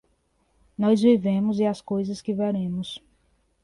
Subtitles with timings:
[0.75, 2.99] Nós vivemos e as coisas que veremos.